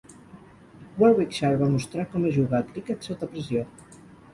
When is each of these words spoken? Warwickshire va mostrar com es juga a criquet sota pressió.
Warwickshire 1.03 1.61
va 1.61 1.69
mostrar 1.75 2.09
com 2.17 2.29
es 2.33 2.37
juga 2.41 2.61
a 2.61 2.67
criquet 2.75 3.11
sota 3.13 3.35
pressió. 3.37 3.69